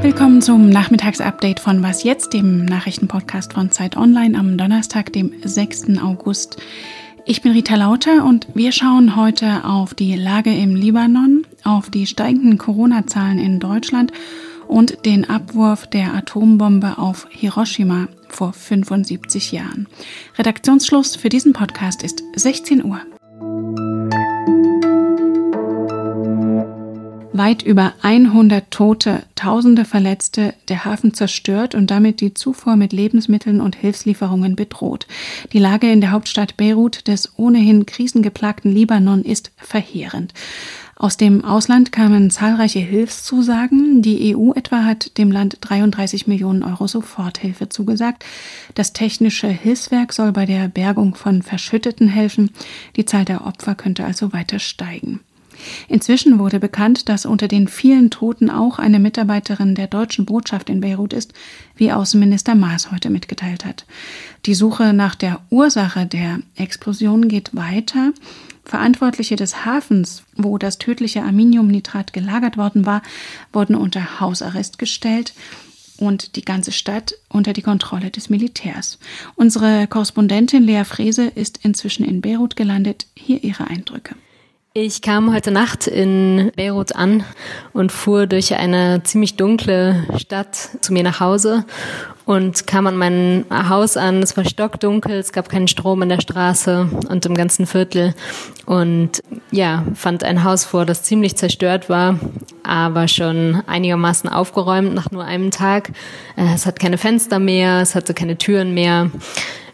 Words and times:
Willkommen 0.00 0.40
zum 0.40 0.70
Nachmittagsupdate 0.70 1.60
von 1.60 1.82
Was 1.82 2.02
jetzt, 2.02 2.32
dem 2.32 2.64
Nachrichtenpodcast 2.64 3.52
von 3.52 3.70
Zeit 3.70 3.96
Online 3.96 4.38
am 4.38 4.56
Donnerstag, 4.56 5.12
dem 5.12 5.32
6. 5.44 5.98
August. 6.02 6.56
Ich 7.26 7.42
bin 7.42 7.52
Rita 7.52 7.74
Lauter 7.74 8.24
und 8.24 8.46
wir 8.54 8.72
schauen 8.72 9.16
heute 9.16 9.64
auf 9.64 9.94
die 9.94 10.14
Lage 10.14 10.54
im 10.54 10.74
Libanon, 10.74 11.46
auf 11.62 11.90
die 11.90 12.06
steigenden 12.06 12.56
Corona-Zahlen 12.56 13.38
in 13.38 13.60
Deutschland 13.60 14.12
und 14.66 15.04
den 15.04 15.28
Abwurf 15.28 15.86
der 15.86 16.14
Atombombe 16.14 16.98
auf 16.98 17.26
Hiroshima 17.30 18.08
vor 18.28 18.52
75 18.52 19.52
Jahren. 19.52 19.88
Redaktionsschluss 20.38 21.16
für 21.16 21.28
diesen 21.28 21.52
Podcast 21.52 22.02
ist 22.02 22.22
16 22.34 22.84
Uhr. 22.84 23.00
Weit 27.38 27.62
über 27.62 27.94
100 28.02 28.68
Tote, 28.72 29.22
Tausende 29.36 29.84
Verletzte, 29.84 30.54
der 30.68 30.84
Hafen 30.84 31.14
zerstört 31.14 31.76
und 31.76 31.88
damit 31.88 32.20
die 32.20 32.34
Zufuhr 32.34 32.74
mit 32.74 32.92
Lebensmitteln 32.92 33.60
und 33.60 33.76
Hilfslieferungen 33.76 34.56
bedroht. 34.56 35.06
Die 35.52 35.60
Lage 35.60 35.88
in 35.88 36.00
der 36.00 36.10
Hauptstadt 36.10 36.56
Beirut 36.56 37.06
des 37.06 37.38
ohnehin 37.38 37.86
krisengeplagten 37.86 38.72
Libanon 38.72 39.22
ist 39.22 39.52
verheerend. 39.56 40.34
Aus 40.96 41.16
dem 41.16 41.44
Ausland 41.44 41.92
kamen 41.92 42.32
zahlreiche 42.32 42.80
Hilfszusagen. 42.80 44.02
Die 44.02 44.34
EU 44.34 44.52
etwa 44.54 44.84
hat 44.84 45.16
dem 45.16 45.30
Land 45.30 45.58
33 45.60 46.26
Millionen 46.26 46.64
Euro 46.64 46.88
Soforthilfe 46.88 47.68
zugesagt. 47.68 48.24
Das 48.74 48.92
technische 48.92 49.46
Hilfswerk 49.46 50.12
soll 50.12 50.32
bei 50.32 50.44
der 50.44 50.66
Bergung 50.66 51.14
von 51.14 51.42
Verschütteten 51.42 52.08
helfen. 52.08 52.50
Die 52.96 53.04
Zahl 53.04 53.24
der 53.24 53.46
Opfer 53.46 53.76
könnte 53.76 54.04
also 54.04 54.32
weiter 54.32 54.58
steigen. 54.58 55.20
Inzwischen 55.88 56.38
wurde 56.38 56.60
bekannt, 56.60 57.08
dass 57.08 57.26
unter 57.26 57.48
den 57.48 57.68
vielen 57.68 58.10
Toten 58.10 58.50
auch 58.50 58.78
eine 58.78 58.98
Mitarbeiterin 58.98 59.74
der 59.74 59.86
deutschen 59.86 60.24
Botschaft 60.24 60.70
in 60.70 60.80
Beirut 60.80 61.12
ist, 61.12 61.32
wie 61.76 61.92
Außenminister 61.92 62.54
Maas 62.54 62.90
heute 62.90 63.10
mitgeteilt 63.10 63.64
hat. 63.64 63.86
Die 64.46 64.54
Suche 64.54 64.92
nach 64.92 65.14
der 65.14 65.40
Ursache 65.50 66.06
der 66.06 66.40
Explosion 66.56 67.28
geht 67.28 67.54
weiter. 67.54 68.12
Verantwortliche 68.64 69.36
des 69.36 69.64
Hafens, 69.64 70.24
wo 70.36 70.58
das 70.58 70.78
tödliche 70.78 71.22
Aminiumnitrat 71.22 72.12
gelagert 72.12 72.56
worden 72.56 72.84
war, 72.84 73.02
wurden 73.52 73.74
unter 73.74 74.20
Hausarrest 74.20 74.78
gestellt 74.78 75.32
und 75.98 76.36
die 76.36 76.44
ganze 76.44 76.72
Stadt 76.72 77.14
unter 77.28 77.52
die 77.52 77.62
Kontrolle 77.62 78.10
des 78.10 78.30
Militärs. 78.30 78.98
Unsere 79.36 79.86
Korrespondentin 79.86 80.62
Lea 80.62 80.84
Frese 80.84 81.26
ist 81.26 81.60
inzwischen 81.62 82.04
in 82.04 82.20
Beirut 82.20 82.56
gelandet. 82.56 83.06
Hier 83.14 83.42
ihre 83.42 83.66
Eindrücke. 83.66 84.14
Ich 84.74 85.00
kam 85.00 85.34
heute 85.34 85.50
Nacht 85.50 85.86
in 85.86 86.52
Beirut 86.54 86.94
an 86.94 87.24
und 87.72 87.90
fuhr 87.90 88.26
durch 88.26 88.54
eine 88.54 89.02
ziemlich 89.02 89.36
dunkle 89.36 90.04
Stadt 90.18 90.54
zu 90.82 90.92
mir 90.92 91.02
nach 91.02 91.20
Hause 91.20 91.64
und 92.26 92.66
kam 92.66 92.86
an 92.86 92.98
mein 92.98 93.46
Haus 93.50 93.96
an. 93.96 94.22
Es 94.22 94.36
war 94.36 94.44
stockdunkel, 94.44 95.14
es 95.14 95.32
gab 95.32 95.48
keinen 95.48 95.66
Strom 95.66 96.02
in 96.02 96.10
der 96.10 96.20
Straße 96.20 96.86
und 97.08 97.24
im 97.24 97.32
ganzen 97.32 97.66
Viertel. 97.66 98.14
Und 98.66 99.22
ja, 99.50 99.86
fand 99.94 100.22
ein 100.22 100.44
Haus 100.44 100.66
vor, 100.66 100.84
das 100.84 101.02
ziemlich 101.02 101.36
zerstört 101.36 101.88
war, 101.88 102.20
aber 102.62 103.08
schon 103.08 103.62
einigermaßen 103.66 104.28
aufgeräumt 104.28 104.92
nach 104.92 105.10
nur 105.10 105.24
einem 105.24 105.50
Tag. 105.50 105.92
Äh, 106.36 106.52
es 106.54 106.66
hat 106.66 106.78
keine 106.78 106.98
Fenster 106.98 107.38
mehr, 107.38 107.80
es 107.80 107.94
hatte 107.94 108.12
keine 108.12 108.36
Türen 108.36 108.74
mehr. 108.74 109.10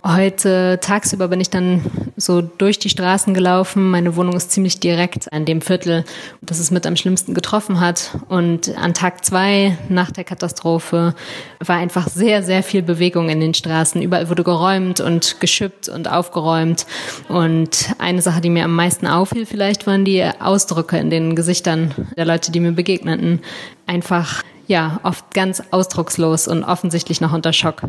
Heute 0.07 0.79
tagsüber 0.83 1.29
bin 1.29 1.41
ich 1.41 1.49
dann 1.49 1.81
so 2.19 2.43
durch 2.43 2.79
die 2.79 2.91
Straßen 2.91 3.33
gelaufen. 3.33 3.89
Meine 3.91 4.17
Wohnung 4.17 4.37
ist 4.37 4.51
ziemlich 4.51 4.79
direkt 4.79 5.33
an 5.33 5.47
dem 5.47 5.63
Viertel, 5.63 6.05
das 6.43 6.59
es 6.59 6.71
mit 6.71 6.87
am 6.87 6.95
schlimmsten 6.95 7.33
getroffen 7.33 7.81
hat. 7.81 8.11
Und 8.29 8.77
an 8.77 8.93
Tag 8.93 9.25
zwei 9.25 9.79
nach 9.89 10.11
der 10.11 10.25
Katastrophe 10.25 11.15
war 11.59 11.77
einfach 11.77 12.07
sehr, 12.07 12.43
sehr 12.43 12.63
viel 12.63 12.83
Bewegung 12.83 13.31
in 13.31 13.41
den 13.41 13.55
Straßen. 13.55 14.03
Überall 14.03 14.29
wurde 14.29 14.45
geräumt 14.45 15.01
und 15.01 15.41
geschüppt 15.41 15.89
und 15.89 16.07
aufgeräumt. 16.07 16.85
Und 17.29 17.95
eine 17.97 18.21
Sache, 18.21 18.43
die 18.43 18.51
mir 18.51 18.67
am 18.67 18.77
meisten 18.77 19.07
auffiel 19.07 19.47
vielleicht, 19.47 19.87
waren 19.87 20.05
die 20.05 20.23
Ausdrücke 20.39 20.99
in 20.99 21.09
den 21.09 21.35
Gesichtern 21.35 21.95
der 22.15 22.27
Leute, 22.27 22.53
die 22.53 22.61
mir 22.61 22.73
begegneten. 22.73 23.41
Einfach, 23.87 24.43
ja, 24.67 25.01
oft 25.03 25.33
ganz 25.33 25.63
ausdruckslos 25.71 26.47
und 26.47 26.63
offensichtlich 26.63 27.23
noch 27.23 27.33
unter 27.33 27.55
Schock. 27.55 27.85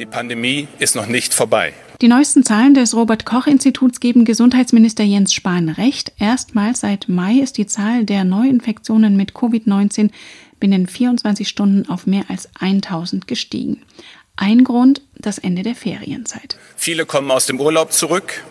Die 0.00 0.06
Pandemie 0.06 0.66
ist 0.78 0.96
noch 0.96 1.04
nicht 1.04 1.34
vorbei. 1.34 1.74
Die 2.00 2.08
neuesten 2.08 2.42
Zahlen 2.42 2.72
des 2.72 2.94
Robert 2.94 3.26
Koch 3.26 3.46
Instituts 3.46 4.00
geben 4.00 4.24
Gesundheitsminister 4.24 5.04
Jens 5.04 5.34
Spahn 5.34 5.68
recht. 5.68 6.12
Erstmals 6.18 6.80
seit 6.80 7.10
Mai 7.10 7.34
ist 7.34 7.58
die 7.58 7.66
Zahl 7.66 8.06
der 8.06 8.24
Neuinfektionen 8.24 9.14
mit 9.14 9.32
Covid-19 9.32 10.08
binnen 10.58 10.86
24 10.86 11.46
Stunden 11.46 11.86
auf 11.90 12.06
mehr 12.06 12.24
als 12.28 12.48
1000 12.58 13.28
gestiegen. 13.28 13.82
Ein 14.36 14.64
Grund, 14.64 15.02
das 15.18 15.36
Ende 15.36 15.62
der 15.64 15.74
Ferienzeit. 15.74 16.56
Viele 16.76 17.04
kommen 17.04 17.30
aus 17.30 17.44
dem 17.44 17.60
Urlaub 17.60 17.92
zurück. 17.92 18.42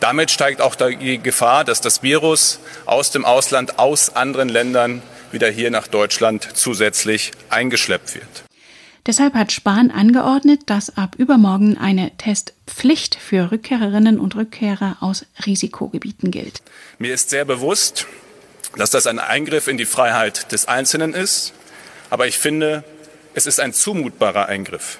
Damit 0.00 0.30
steigt 0.30 0.60
auch 0.60 0.74
die 0.74 1.16
Gefahr, 1.16 1.64
dass 1.64 1.80
das 1.80 2.02
Virus 2.02 2.60
aus 2.84 3.12
dem 3.12 3.24
Ausland, 3.24 3.78
aus 3.78 4.14
anderen 4.14 4.50
Ländern 4.50 5.00
wieder 5.32 5.48
hier 5.48 5.70
nach 5.70 5.86
Deutschland 5.86 6.46
zusätzlich 6.52 7.32
eingeschleppt 7.48 8.14
wird. 8.14 8.47
Deshalb 9.06 9.34
hat 9.34 9.52
Spahn 9.52 9.90
angeordnet, 9.90 10.62
dass 10.66 10.96
ab 10.96 11.14
übermorgen 11.16 11.78
eine 11.78 12.16
Testpflicht 12.18 13.14
für 13.14 13.50
Rückkehrerinnen 13.50 14.18
und 14.20 14.36
Rückkehrer 14.36 14.98
aus 15.00 15.24
Risikogebieten 15.46 16.30
gilt. 16.30 16.62
Mir 16.98 17.14
ist 17.14 17.30
sehr 17.30 17.44
bewusst, 17.44 18.06
dass 18.76 18.90
das 18.90 19.06
ein 19.06 19.18
Eingriff 19.18 19.66
in 19.66 19.78
die 19.78 19.86
Freiheit 19.86 20.52
des 20.52 20.66
Einzelnen 20.66 21.14
ist, 21.14 21.54
aber 22.10 22.26
ich 22.26 22.38
finde, 22.38 22.84
es 23.34 23.46
ist 23.46 23.60
ein 23.60 23.72
zumutbarer 23.72 24.46
Eingriff. 24.46 24.98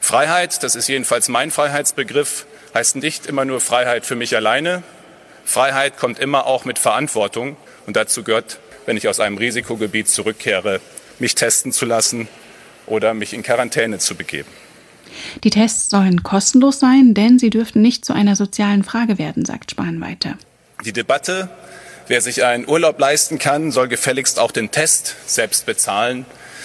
Freiheit, 0.00 0.62
das 0.62 0.74
ist 0.74 0.88
jedenfalls 0.88 1.28
mein 1.28 1.50
Freiheitsbegriff, 1.50 2.46
heißt 2.74 2.96
nicht 2.96 3.26
immer 3.26 3.44
nur 3.44 3.60
Freiheit 3.60 4.04
für 4.04 4.14
mich 4.14 4.36
alleine. 4.36 4.82
Freiheit 5.44 5.96
kommt 5.96 6.18
immer 6.18 6.46
auch 6.46 6.64
mit 6.64 6.78
Verantwortung 6.78 7.56
und 7.86 7.96
dazu 7.96 8.22
gehört, 8.22 8.58
wenn 8.86 8.96
ich 8.96 9.08
aus 9.08 9.20
einem 9.20 9.38
Risikogebiet 9.38 10.08
zurückkehre, 10.08 10.80
mich 11.18 11.34
testen 11.34 11.72
zu 11.72 11.86
lassen 11.86 12.28
oder 12.90 13.14
mich 13.14 13.32
in 13.32 13.42
Quarantäne 13.42 13.98
zu 13.98 14.14
begeben. 14.14 14.48
Die 15.44 15.50
Tests 15.50 15.90
sollen 15.90 16.22
kostenlos 16.22 16.80
sein, 16.80 17.14
denn 17.14 17.38
sie 17.38 17.50
dürften 17.50 17.82
nicht 17.82 18.04
zu 18.04 18.12
einer 18.12 18.36
sozialen 18.36 18.84
Frage 18.84 19.18
werden, 19.18 19.44
sagt 19.44 19.70
Spahn 19.70 20.00
weiter. 20.00 20.36
Die 20.84 20.92
Debatte, 20.92 21.48
wer 22.06 22.20
sich 22.20 22.44
einen 22.44 22.68
Urlaub 22.68 22.98
leisten 22.98 23.38
kann, 23.38 23.72
soll 23.72 23.88
gefälligst 23.88 24.38
auch 24.38 24.52
den 24.52 24.70
Test 24.70 25.16
selbst 25.26 25.66
bezahlen. 25.66 26.24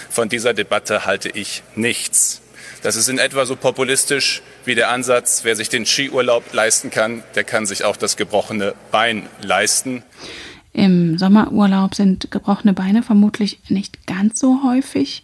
Von 0.10 0.30
dieser 0.30 0.54
Debatte 0.54 1.06
halte 1.06 1.30
ich 1.30 1.64
nichts. 1.76 2.42
Das 2.84 2.96
ist 2.98 3.08
in 3.08 3.18
etwa 3.18 3.46
so 3.46 3.56
populistisch 3.56 4.42
wie 4.66 4.76
der 4.76 4.90
Ansatz, 4.90 5.44
wer 5.44 5.56
sich 5.56 5.70
den 5.70 5.86
Skiurlaub 5.86 6.54
leisten 6.54 6.90
kann, 6.90 7.24
der 7.34 7.46
kann 7.46 7.66
sich 7.66 7.86
auch 7.86 7.96
das 7.96 8.18
gebrochene 8.18 8.76
Bein 8.92 9.28
leisten. 9.42 10.04
Im 10.74 11.18
Sommerurlaub 11.18 11.96
sind 11.96 12.30
gebrochene 12.30 12.74
Beine 12.74 13.04
vermutlich 13.04 13.60
nicht 13.70 14.06
ganz 14.06 14.40
so 14.40 14.64
häufig. 14.64 15.24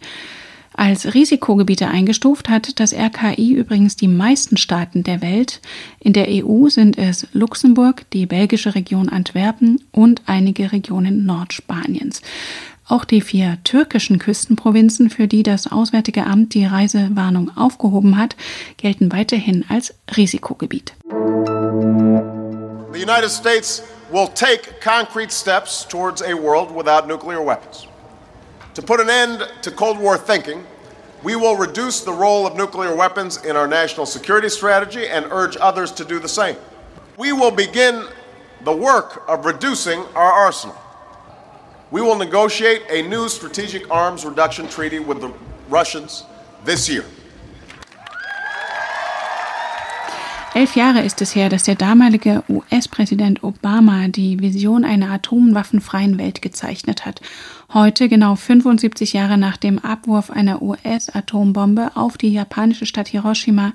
Als 0.80 1.12
Risikogebiete 1.12 1.88
eingestuft 1.88 2.48
hat 2.48 2.80
das 2.80 2.94
RKI 2.94 3.52
übrigens 3.52 3.96
die 3.96 4.08
meisten 4.08 4.56
Staaten 4.56 5.02
der 5.04 5.20
Welt. 5.20 5.60
In 5.98 6.14
der 6.14 6.28
EU 6.30 6.70
sind 6.70 6.96
es 6.96 7.26
Luxemburg, 7.34 8.08
die 8.12 8.24
belgische 8.24 8.74
Region 8.74 9.10
Antwerpen 9.10 9.84
und 9.92 10.22
einige 10.24 10.72
Regionen 10.72 11.26
Nordspaniens. 11.26 12.22
Auch 12.88 13.04
die 13.04 13.20
vier 13.20 13.58
türkischen 13.62 14.18
Küstenprovinzen, 14.18 15.10
für 15.10 15.28
die 15.28 15.42
das 15.42 15.70
Auswärtige 15.70 16.24
Amt 16.24 16.54
die 16.54 16.64
Reisewarnung 16.64 17.54
aufgehoben 17.58 18.16
hat, 18.16 18.34
gelten 18.78 19.12
weiterhin 19.12 19.66
als 19.68 19.92
Risikogebiet. 20.16 20.94
The 21.10 23.02
United 23.02 23.30
States 23.30 23.82
will 24.10 24.28
take 24.34 24.62
concrete 24.82 25.30
steps 25.30 25.86
towards 25.86 26.22
a 26.22 26.32
world 26.32 26.74
without 26.74 27.06
nuclear 27.06 27.44
weapons. 27.44 27.89
To 28.74 28.82
put 28.82 29.00
an 29.00 29.10
end 29.10 29.48
to 29.62 29.70
Cold 29.70 29.98
War 29.98 30.16
thinking, 30.16 30.64
we 31.22 31.36
will 31.36 31.56
reduce 31.56 32.00
the 32.00 32.12
role 32.12 32.46
of 32.46 32.56
nuclear 32.56 32.94
weapons 32.94 33.44
in 33.44 33.56
our 33.56 33.66
national 33.66 34.06
security 34.06 34.48
strategy 34.48 35.06
and 35.06 35.26
urge 35.30 35.56
others 35.56 35.92
to 35.92 36.04
do 36.04 36.18
the 36.18 36.28
same. 36.28 36.56
We 37.18 37.32
will 37.32 37.50
begin 37.50 38.06
the 38.64 38.72
work 38.72 39.24
of 39.28 39.44
reducing 39.44 40.00
our 40.14 40.32
arsenal. 40.32 40.76
We 41.90 42.00
will 42.00 42.16
negotiate 42.16 42.82
a 42.88 43.02
new 43.02 43.28
strategic 43.28 43.90
arms 43.90 44.24
reduction 44.24 44.68
treaty 44.68 45.00
with 45.00 45.20
the 45.20 45.32
Russians 45.68 46.24
this 46.64 46.88
year. 46.88 47.04
Elf 50.52 50.74
Jahre 50.74 51.02
ist 51.02 51.22
es 51.22 51.36
her, 51.36 51.48
dass 51.48 51.62
der 51.62 51.76
damalige 51.76 52.42
US-Präsident 52.48 53.44
Obama 53.44 54.08
die 54.08 54.40
Vision 54.40 54.84
einer 54.84 55.12
atomwaffenfreien 55.12 56.18
Welt 56.18 56.42
gezeichnet 56.42 57.06
hat. 57.06 57.20
Heute, 57.72 58.08
genau 58.08 58.34
75 58.34 59.12
Jahre 59.12 59.38
nach 59.38 59.56
dem 59.56 59.78
Abwurf 59.78 60.28
einer 60.28 60.60
US-Atombombe 60.60 61.92
auf 61.94 62.18
die 62.18 62.32
japanische 62.32 62.84
Stadt 62.84 63.06
Hiroshima, 63.06 63.74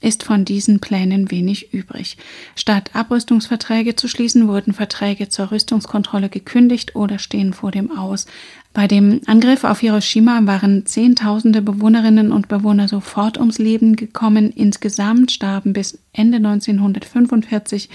ist 0.00 0.22
von 0.22 0.44
diesen 0.44 0.78
Plänen 0.78 1.32
wenig 1.32 1.72
übrig. 1.72 2.16
Statt 2.54 2.90
Abrüstungsverträge 2.92 3.96
zu 3.96 4.06
schließen, 4.06 4.46
wurden 4.46 4.72
Verträge 4.72 5.28
zur 5.30 5.50
Rüstungskontrolle 5.50 6.28
gekündigt 6.28 6.94
oder 6.94 7.18
stehen 7.18 7.54
vor 7.54 7.72
dem 7.72 7.90
Aus. 7.90 8.26
Bei 8.74 8.88
dem 8.88 9.20
Angriff 9.26 9.62
auf 9.62 9.80
Hiroshima 9.80 10.40
waren 10.46 10.84
Zehntausende 10.84 11.62
Bewohnerinnen 11.62 12.32
und 12.32 12.48
Bewohner 12.48 12.88
sofort 12.88 13.38
ums 13.38 13.58
Leben 13.58 13.94
gekommen. 13.94 14.50
Insgesamt 14.50 15.30
starben 15.30 15.72
bis 15.72 16.00
Ende 16.12 16.38
1945 16.38 17.88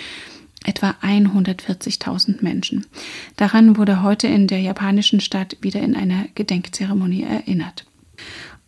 etwa 0.64 0.96
140.000 1.02 2.42
Menschen. 2.42 2.86
Daran 3.36 3.76
wurde 3.76 4.04
heute 4.04 4.28
in 4.28 4.48
der 4.48 4.62
japanischen 4.62 5.20
Stadt 5.20 5.58
wieder 5.60 5.81
in 5.81 5.98
einer 5.98 6.26
Gedenkzeremonie 6.34 7.24
erinnert. 7.24 7.86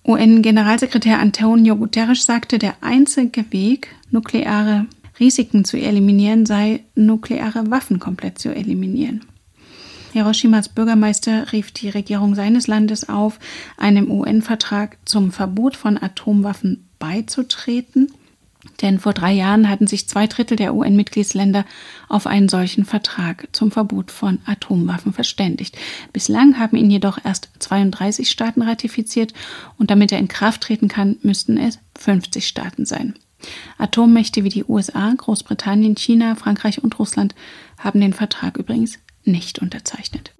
UN-Generalsekretär 0.05 1.17
Antonio 1.17 1.77
Guterres 1.77 2.25
sagte, 2.25 2.59
der 2.59 2.75
einzige 2.81 3.45
Weg, 3.51 3.87
nukleare 4.09 4.85
Risiken 5.17 5.63
zu 5.63 5.77
eliminieren, 5.77 6.45
sei, 6.45 6.81
nukleare 6.93 7.71
Waffen 7.71 7.99
komplett 7.99 8.37
zu 8.37 8.53
eliminieren. 8.53 9.21
Hiroshimas 10.11 10.69
Bürgermeister 10.69 11.51
rief 11.51 11.71
die 11.71 11.89
Regierung 11.89 12.35
seines 12.35 12.67
Landes 12.67 13.09
auf, 13.09 13.39
einem 13.77 14.11
UN-Vertrag 14.11 14.97
zum 15.05 15.31
Verbot 15.31 15.75
von 15.75 16.01
Atomwaffen 16.01 16.89
beizutreten 16.99 18.11
denn 18.81 18.99
vor 18.99 19.13
drei 19.13 19.31
Jahren 19.31 19.69
hatten 19.69 19.87
sich 19.87 20.07
zwei 20.07 20.27
Drittel 20.27 20.55
der 20.55 20.75
UN-Mitgliedsländer 20.75 21.65
auf 22.09 22.27
einen 22.27 22.49
solchen 22.49 22.85
Vertrag 22.85 23.47
zum 23.51 23.71
Verbot 23.71 24.11
von 24.11 24.39
Atomwaffen 24.45 25.13
verständigt. 25.13 25.77
Bislang 26.13 26.59
haben 26.59 26.77
ihn 26.77 26.91
jedoch 26.91 27.17
erst 27.23 27.49
32 27.59 28.29
Staaten 28.29 28.61
ratifiziert 28.61 29.33
und 29.77 29.89
damit 29.89 30.11
er 30.11 30.19
in 30.19 30.27
Kraft 30.27 30.61
treten 30.61 30.87
kann, 30.87 31.17
müssten 31.23 31.57
es 31.57 31.79
50 31.97 32.47
Staaten 32.47 32.85
sein. 32.85 33.15
Atommächte 33.79 34.43
wie 34.43 34.49
die 34.49 34.65
USA, 34.65 35.11
Großbritannien, 35.15 35.95
China, 35.95 36.35
Frankreich 36.35 36.83
und 36.83 36.99
Russland 36.99 37.33
haben 37.79 37.99
den 37.99 38.13
Vertrag 38.13 38.57
übrigens 38.57 38.99
nicht 39.23 39.59
unterzeichnet. 39.59 40.33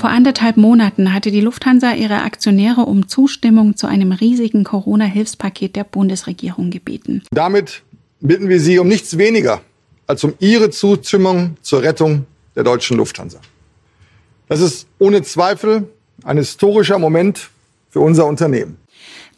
Vor 0.00 0.08
anderthalb 0.08 0.56
Monaten 0.56 1.12
hatte 1.12 1.30
die 1.30 1.40
Lufthansa 1.40 1.92
ihre 1.92 2.22
Aktionäre 2.22 2.82
um 2.82 3.08
Zustimmung 3.08 3.76
zu 3.76 3.86
einem 3.86 4.12
riesigen 4.12 4.64
Corona-Hilfspaket 4.64 5.76
der 5.76 5.84
Bundesregierung 5.84 6.70
gebeten. 6.70 7.22
Damit 7.30 7.82
bitten 8.20 8.48
wir 8.48 8.60
Sie 8.60 8.78
um 8.78 8.88
nichts 8.88 9.18
weniger 9.18 9.60
als 10.06 10.24
um 10.24 10.34
Ihre 10.38 10.70
Zustimmung 10.70 11.56
zur 11.62 11.82
Rettung 11.82 12.26
der 12.56 12.64
deutschen 12.64 12.96
Lufthansa. 12.96 13.40
Das 14.48 14.60
ist 14.60 14.86
ohne 14.98 15.22
Zweifel 15.22 15.88
ein 16.24 16.36
historischer 16.36 16.98
Moment 16.98 17.50
für 17.90 18.00
unser 18.00 18.26
Unternehmen. 18.26 18.76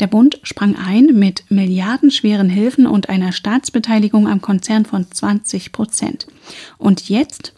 Der 0.00 0.06
Bund 0.06 0.40
sprang 0.42 0.76
ein 0.76 1.06
mit 1.18 1.44
milliardenschweren 1.50 2.48
Hilfen 2.48 2.86
und 2.86 3.08
einer 3.08 3.32
Staatsbeteiligung 3.32 4.26
am 4.26 4.40
Konzern 4.40 4.84
von 4.84 5.10
20 5.10 5.72
Prozent. 5.72 6.26
Und 6.78 7.08
jetzt 7.08 7.52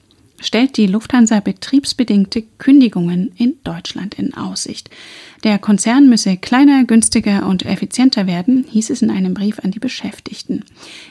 stellt 0.44 0.76
die 0.76 0.86
Lufthansa 0.86 1.40
betriebsbedingte 1.40 2.42
Kündigungen 2.58 3.32
in 3.36 3.56
Deutschland 3.64 4.14
in 4.18 4.34
Aussicht. 4.34 4.90
Der 5.42 5.58
Konzern 5.58 6.08
müsse 6.08 6.36
kleiner, 6.36 6.84
günstiger 6.84 7.46
und 7.46 7.66
effizienter 7.66 8.26
werden, 8.26 8.64
hieß 8.68 8.90
es 8.90 9.02
in 9.02 9.10
einem 9.10 9.34
Brief 9.34 9.58
an 9.60 9.70
die 9.70 9.78
Beschäftigten. 9.78 10.64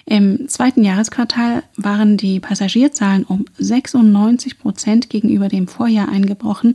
Im 0.06 0.47
zweiten 0.47 0.83
Jahresquartal 0.83 1.63
waren 1.75 2.18
die 2.18 2.39
Passagierzahlen 2.39 3.24
um 3.24 3.45
96 3.57 4.59
Prozent 4.59 5.09
gegenüber 5.09 5.50
dem 5.50 5.68
Vorjahr 5.68 6.09
eingebrochen. 6.09 6.74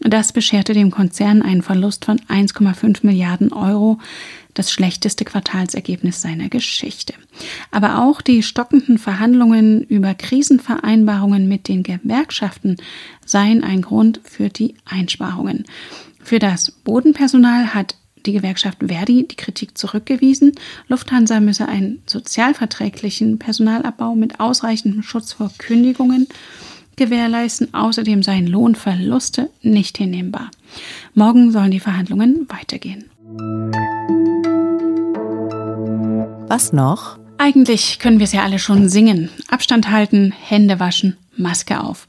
Das 0.00 0.32
bescherte 0.32 0.74
dem 0.74 0.90
Konzern 0.90 1.42
einen 1.42 1.62
Verlust 1.62 2.04
von 2.04 2.18
1,5 2.28 2.98
Milliarden 3.02 3.52
Euro 3.52 3.98
das 4.54 4.70
schlechteste 4.70 5.24
Quartalsergebnis 5.24 6.20
seiner 6.20 6.48
Geschichte. 6.48 7.14
Aber 7.70 8.02
auch 8.02 8.22
die 8.22 8.42
stockenden 8.42 8.98
Verhandlungen 8.98 9.82
über 9.82 10.14
Krisenvereinbarungen 10.14 11.48
mit 11.48 11.68
den 11.68 11.82
Gewerkschaften 11.82 12.76
seien 13.24 13.64
ein 13.64 13.82
Grund 13.82 14.20
für 14.24 14.48
die 14.48 14.74
Einsparungen. 14.84 15.64
Für 16.22 16.38
das 16.38 16.70
Bodenpersonal 16.70 17.74
hat 17.74 17.96
die 18.24 18.32
Gewerkschaft 18.32 18.78
Verdi 18.84 19.28
die 19.28 19.36
Kritik 19.36 19.78
zurückgewiesen. 19.78 20.52
Lufthansa 20.88 21.40
müsse 21.40 21.68
einen 21.68 22.02
sozialverträglichen 22.06 23.38
Personalabbau 23.38 24.14
mit 24.14 24.40
ausreichendem 24.40 25.02
Schutz 25.02 25.32
vor 25.32 25.52
Kündigungen 25.58 26.26
gewährleisten. 26.96 27.72
Außerdem 27.72 28.22
seien 28.22 28.46
Lohnverluste 28.46 29.50
nicht 29.62 29.98
hinnehmbar. 29.98 30.50
Morgen 31.14 31.52
sollen 31.52 31.70
die 31.70 31.80
Verhandlungen 31.80 32.48
weitergehen. 32.48 33.10
Was 36.48 36.72
noch? 36.72 37.18
Eigentlich 37.38 37.98
können 37.98 38.18
wir 38.18 38.24
es 38.24 38.32
ja 38.32 38.44
alle 38.44 38.58
schon 38.58 38.88
singen. 38.88 39.28
Abstand 39.48 39.90
halten, 39.90 40.32
Hände 40.32 40.80
waschen, 40.80 41.16
Maske 41.36 41.80
auf. 41.80 42.08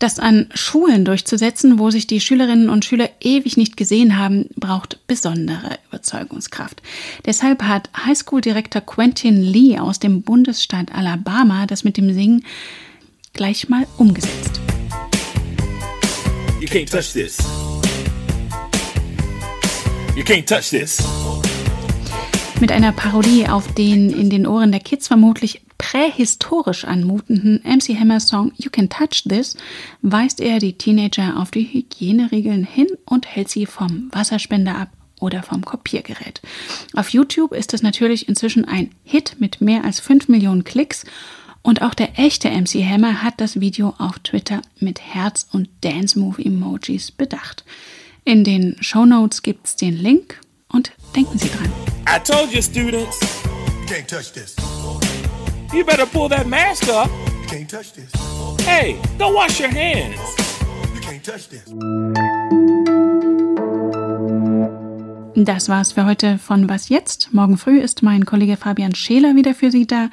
Das 0.00 0.18
an 0.18 0.48
Schulen 0.52 1.04
durchzusetzen, 1.04 1.78
wo 1.78 1.90
sich 1.90 2.08
die 2.08 2.20
Schülerinnen 2.20 2.68
und 2.68 2.84
Schüler 2.84 3.08
ewig 3.20 3.56
nicht 3.56 3.76
gesehen 3.76 4.18
haben, 4.18 4.46
braucht 4.56 5.06
besondere 5.06 5.78
Überzeugungskraft. 5.88 6.82
Deshalb 7.24 7.62
hat 7.62 7.88
Highschool-Direktor 8.04 8.82
Quentin 8.82 9.40
Lee 9.42 9.78
aus 9.78 10.00
dem 10.00 10.22
Bundesstaat 10.22 10.92
Alabama 10.92 11.66
das 11.66 11.84
mit 11.84 11.96
dem 11.96 12.12
Singen 12.12 12.44
gleich 13.34 13.68
mal 13.68 13.86
umgesetzt. 13.98 14.60
You 16.60 16.68
can't 16.68 16.90
touch 16.90 17.12
this. 17.12 17.38
You 20.16 20.22
can't 20.22 20.46
touch 20.46 20.70
this 20.70 21.02
mit 22.60 22.72
einer 22.72 22.92
Parodie 22.92 23.46
auf 23.46 23.74
den 23.74 24.10
in 24.10 24.30
den 24.30 24.46
Ohren 24.46 24.70
der 24.72 24.80
Kids 24.80 25.08
vermutlich 25.08 25.60
prähistorisch 25.76 26.84
anmutenden 26.84 27.60
MC 27.62 27.98
Hammer 27.98 28.20
Song 28.20 28.52
You 28.56 28.70
Can 28.70 28.88
Touch 28.88 29.24
This 29.28 29.56
weist 30.00 30.40
er 30.40 30.60
die 30.60 30.78
Teenager 30.78 31.36
auf 31.36 31.50
die 31.50 31.64
Hygieneregeln 31.64 32.64
hin 32.64 32.86
und 33.04 33.26
hält 33.26 33.50
sie 33.50 33.66
vom 33.66 34.08
Wasserspender 34.12 34.76
ab 34.76 34.88
oder 35.20 35.42
vom 35.42 35.64
Kopiergerät. 35.64 36.40
Auf 36.94 37.10
YouTube 37.10 37.52
ist 37.52 37.74
es 37.74 37.82
natürlich 37.82 38.28
inzwischen 38.28 38.64
ein 38.64 38.92
Hit 39.04 39.36
mit 39.40 39.60
mehr 39.60 39.84
als 39.84 40.00
5 40.00 40.28
Millionen 40.28 40.64
Klicks 40.64 41.04
und 41.64 41.82
auch 41.82 41.94
der 41.94 42.18
echte 42.18 42.50
MC 42.50 42.84
Hammer 42.84 43.22
hat 43.22 43.40
das 43.40 43.58
Video 43.58 43.94
auf 43.98 44.18
Twitter 44.20 44.60
mit 44.78 45.00
Herz- 45.00 45.48
und 45.50 45.68
Dance-Move-Emojis 45.80 47.10
bedacht. 47.10 47.64
In 48.24 48.44
den 48.44 48.76
Show 48.80 49.06
Notes 49.06 49.42
gibt's 49.42 49.74
den 49.74 49.96
Link 49.96 50.40
und 50.68 50.92
denken 51.16 51.38
Sie 51.38 51.48
dran. 51.48 51.72
I 52.06 52.22
told 52.22 52.52
you, 52.52 52.60
students. 52.60 53.18
You 53.80 53.86
can't 53.86 54.06
touch 54.06 54.32
this. 54.32 54.54
You 55.72 55.84
better 55.84 56.06
pull 56.06 56.28
that 56.28 56.46
mask 56.46 56.86
up. 56.88 57.08
You 57.26 57.48
can't 57.48 57.68
touch 57.68 57.94
this. 57.94 58.12
Hey, 58.66 58.96
go 59.18 59.34
wash 59.34 59.58
your 59.58 59.70
hands. 59.70 60.20
You 60.94 61.00
can't 61.00 61.22
touch 61.24 61.48
this. 61.48 61.64
Das 65.36 65.68
war's 65.68 65.92
für 65.92 66.04
heute 66.04 66.38
von 66.38 66.68
Was 66.68 66.90
jetzt? 66.90 67.32
Morgen 67.32 67.56
früh 67.56 67.80
ist 67.80 68.02
mein 68.02 68.24
Kollege 68.24 68.56
Fabian 68.56 68.94
Scheler 68.94 69.34
wieder 69.34 69.54
für 69.54 69.70
Sie 69.70 69.86
da. 69.86 70.10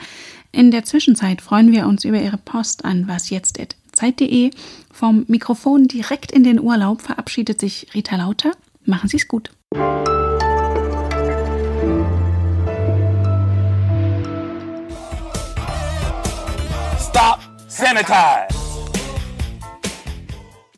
In 0.51 0.70
der 0.72 0.84
Zwischenzeit 0.84 1.41
freuen 1.41 1.72
wir 1.72 1.88
uns 1.88 2.03
über 2.03 2.22
Ihre 2.22 2.38
Post 2.38 2.84
an 2.84 3.08
wasjetzt.zeit.de. 3.08 4.51
Vom 4.91 5.24
Mikrofon 5.27 5.88
direkt 5.88 6.31
in 6.31 6.43
den 6.43 6.60
Urlaub 6.60 7.01
verabschiedet 7.01 7.60
sich 7.60 7.88
Rita 7.93 8.17
Lauter. 8.17 8.51
Machen 8.86 9.08
Sie's 9.08 9.27
gut. 9.27 9.51
Stop. 17.00 17.39
Sanitize. 17.67 18.61